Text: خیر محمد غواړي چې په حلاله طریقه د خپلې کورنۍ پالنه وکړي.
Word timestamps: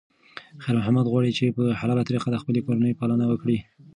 خیر 0.63 0.75
محمد 0.79 1.05
غواړي 1.11 1.31
چې 1.37 1.45
په 1.57 1.63
حلاله 1.79 2.03
طریقه 2.09 2.27
د 2.31 2.35
خپلې 2.41 2.63
کورنۍ 2.65 2.93
پالنه 2.99 3.25
وکړي. 3.29 3.57